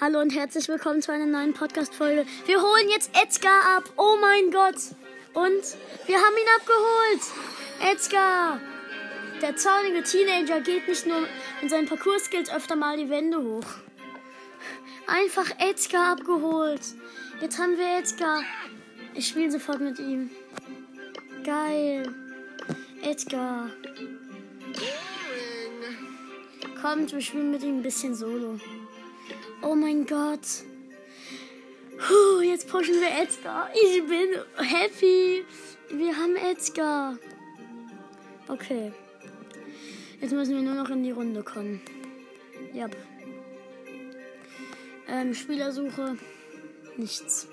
Hallo 0.00 0.18
und 0.18 0.34
herzlich 0.34 0.66
willkommen 0.66 1.02
zu 1.02 1.12
einer 1.12 1.26
neuen 1.26 1.52
Podcast-Folge. 1.52 2.24
Wir 2.46 2.62
holen 2.62 2.88
jetzt 2.88 3.10
Edgar 3.14 3.76
ab. 3.76 3.84
Oh 3.98 4.16
mein 4.18 4.50
Gott. 4.50 4.76
Und 5.34 5.62
wir 6.06 6.16
haben 6.16 6.36
ihn 6.38 6.48
abgeholt. 6.56 7.92
Edgar. 7.92 8.58
Der 9.42 9.56
zaunige 9.56 10.02
Teenager 10.02 10.62
geht 10.62 10.88
nicht 10.88 11.06
nur 11.06 11.26
in 11.60 11.68
seinen 11.68 11.86
Parcours-Skills 11.86 12.50
öfter 12.50 12.76
mal 12.76 12.96
die 12.96 13.10
Wände 13.10 13.42
hoch. 13.42 13.66
Einfach 15.06 15.50
Edgar 15.58 16.12
abgeholt. 16.12 16.80
Jetzt 17.42 17.58
haben 17.58 17.76
wir 17.76 17.98
Edgar. 17.98 18.42
Ich 19.12 19.28
spiele 19.28 19.50
sofort 19.50 19.80
mit 19.80 19.98
ihm. 19.98 20.30
Geil. 21.44 22.10
Edgar. 23.02 23.68
Kommt, 26.80 27.12
wir 27.12 27.20
spielen 27.20 27.50
mit 27.50 27.62
ihm 27.62 27.80
ein 27.80 27.82
bisschen 27.82 28.14
solo. 28.14 28.58
Oh 29.62 29.74
mein 29.74 30.06
Gott. 30.06 30.64
Puh, 31.98 32.40
jetzt 32.40 32.68
pushen 32.68 32.94
wir 32.94 33.10
Edgar. 33.22 33.70
Ich 33.74 34.02
bin 34.06 34.30
happy. 34.56 35.44
Wir 35.90 36.16
haben 36.16 36.36
Edgar. 36.36 37.18
Okay. 38.48 38.92
Jetzt 40.20 40.32
müssen 40.32 40.54
wir 40.54 40.62
nur 40.62 40.74
noch 40.74 40.90
in 40.90 41.02
die 41.02 41.10
Runde 41.10 41.42
kommen. 41.42 41.80
Ja. 42.72 42.88
Ähm, 45.08 45.34
Spielersuche. 45.34 46.16
Nichts. 46.96 47.48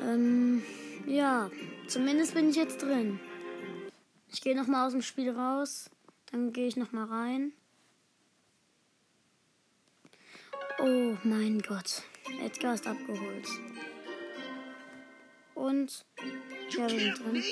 Ähm, 0.00 0.62
ja. 1.06 1.50
Zumindest 1.86 2.34
bin 2.34 2.48
ich 2.48 2.56
jetzt 2.56 2.82
drin. 2.82 3.20
Ich 4.32 4.40
gehe 4.40 4.56
nochmal 4.56 4.86
aus 4.86 4.92
dem 4.92 5.02
Spiel 5.02 5.30
raus. 5.30 5.90
Dann 6.30 6.52
gehe 6.52 6.66
ich 6.66 6.76
nochmal 6.76 7.04
rein. 7.04 7.52
Oh 10.84 11.16
mein 11.22 11.62
Gott. 11.62 12.02
Edgar 12.44 12.74
ist 12.74 12.88
abgeholt. 12.88 13.46
Und 15.54 16.04
ja, 16.70 16.90
wir 16.90 17.14
drin. 17.14 17.42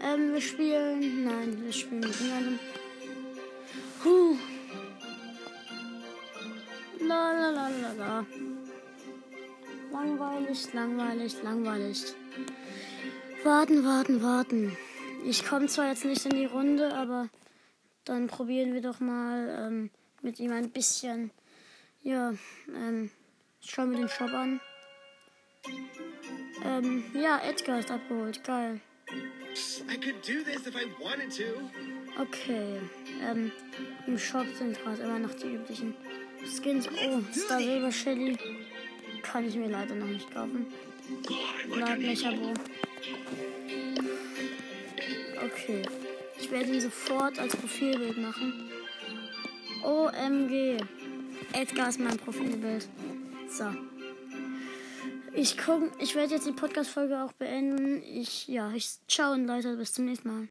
Ähm, 0.00 0.32
wir 0.32 0.40
spielen. 0.40 1.24
Nein, 1.24 1.62
wir 1.62 1.72
spielen 1.74 2.00
mit 2.00 2.18
niemandem. 2.22 2.58
Huh. 4.02 4.36
La 7.00 7.32
la 7.32 7.50
la 7.50 7.68
la 7.68 7.92
la. 7.92 8.26
Langweilig, 9.92 10.72
langweilig, 10.72 11.42
langweilig. 11.42 12.14
Warten, 13.44 13.84
warten, 13.84 14.22
warten. 14.22 14.76
Ich 15.22 15.44
komme 15.44 15.66
zwar 15.66 15.88
jetzt 15.88 16.06
nicht 16.06 16.24
in 16.24 16.34
die 16.34 16.46
Runde, 16.46 16.94
aber 16.94 17.28
dann 18.04 18.26
probieren 18.26 18.72
wir 18.72 18.80
doch 18.80 19.00
mal 19.00 19.66
ähm, 19.66 19.90
mit 20.22 20.40
ihm 20.40 20.52
ein 20.52 20.70
bisschen. 20.70 21.30
Ja, 22.08 22.32
ähm, 22.74 23.10
schauen 23.60 23.90
wir 23.90 23.98
den 23.98 24.08
Shop 24.08 24.32
an. 24.32 24.62
Ähm, 26.64 27.04
ja, 27.12 27.38
Edgar 27.46 27.80
ist 27.80 27.90
abgeholt. 27.90 28.42
Geil. 28.44 28.80
Okay. 32.18 32.80
Ähm, 33.22 33.52
im 34.06 34.18
Shop 34.18 34.46
sind 34.56 34.82
gerade 34.82 35.02
immer 35.02 35.18
noch 35.18 35.34
die 35.34 35.56
üblichen 35.56 35.94
Skins. 36.46 36.88
Oh, 36.88 37.20
Star 37.34 37.60
Silver 37.60 37.92
Shelly. 37.92 38.38
Kann 39.20 39.46
ich 39.46 39.56
mir 39.56 39.68
leider 39.68 39.94
noch 39.94 40.06
nicht 40.06 40.32
kaufen. 40.32 40.66
Lad 41.76 41.98
Mechabo. 41.98 42.54
Okay. 45.44 45.82
Ich 46.40 46.50
werde 46.50 46.70
ihn 46.70 46.80
sofort 46.80 47.38
als 47.38 47.54
Profilbild 47.54 48.16
machen. 48.16 48.70
OMG. 49.82 50.78
Edgar 51.52 51.88
ist 51.88 51.98
mein 51.98 52.16
Profilbild. 52.16 52.88
So. 53.48 53.64
Ich 55.34 55.56
guck, 55.58 55.90
ich 56.00 56.14
werde 56.14 56.34
jetzt 56.34 56.46
die 56.46 56.52
Podcast-Folge 56.52 57.22
auch 57.22 57.32
beenden. 57.32 58.02
Ich, 58.02 58.48
ja, 58.48 58.72
ich, 58.72 58.98
ciao 59.08 59.32
und 59.32 59.46
Leute, 59.46 59.76
bis 59.76 59.92
zum 59.92 60.04
nächsten 60.06 60.28
Mal. 60.28 60.46